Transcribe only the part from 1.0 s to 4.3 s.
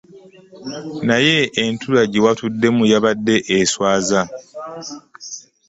Naye entuula gye watuddemu yabadde eswaza.